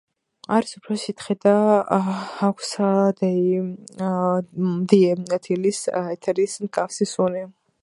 [0.53, 1.51] არის უფერო სითხე და
[2.47, 2.71] აქვს
[4.93, 7.47] დიეთილის ეთერის მსგავსი სუნი.